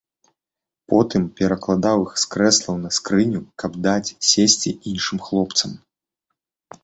Потым 0.91 1.23
перакладаў 1.39 1.97
іх 2.05 2.13
з 2.21 2.25
крэслаў 2.35 2.79
на 2.85 2.89
скрыню, 2.97 3.41
каб 3.63 3.71
даць 3.87 4.13
сесці 4.31 4.69
іншым 4.93 5.19
хлопцам. 5.27 5.71